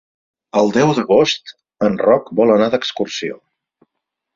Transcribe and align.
El 0.61 0.73
deu 0.77 0.93
d'agost 1.01 1.55
en 1.91 2.01
Roc 2.09 2.35
vol 2.43 2.59
anar 2.59 2.75
d'excursió. 2.77 3.43